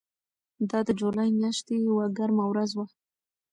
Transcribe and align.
دا 0.69 0.79
د 0.87 0.89
جولای 0.99 1.29
میاشتې 1.39 1.75
یوه 1.87 2.05
ګرمه 2.17 2.45
ورځ 2.49 2.71
وه. 2.77 2.85